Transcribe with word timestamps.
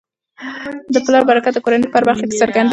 د 0.93 0.95
پلار 1.05 1.23
برکت 1.29 1.53
د 1.55 1.59
کورنی 1.65 1.87
په 1.89 1.95
هره 1.97 2.05
برخه 2.09 2.25
کي 2.29 2.35
څرګند 2.41 2.67
وي. 2.67 2.69